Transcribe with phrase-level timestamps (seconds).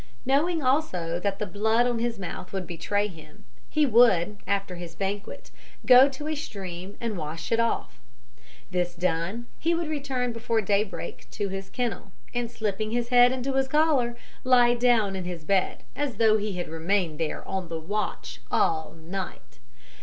[0.25, 4.95] Knowing also that the blood on his mouth would betray him, he would, after his
[4.95, 5.51] banquet,
[5.85, 7.99] go to a stream and wash it off.
[8.71, 13.53] This done, he would return before daybreak to his kennel, and slipping his head into
[13.53, 17.79] his collar, lie down in his bed, as though he had remained there on the
[17.79, 19.59] watch all the night.